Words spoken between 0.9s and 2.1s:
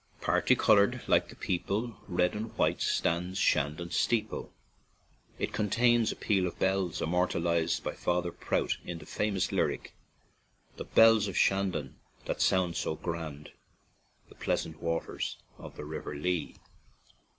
like the people,